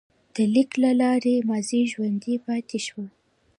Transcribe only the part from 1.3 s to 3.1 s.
ماضي ژوندی پاتې شو.